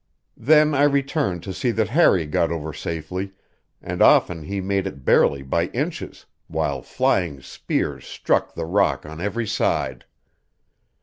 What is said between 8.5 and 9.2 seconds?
the rock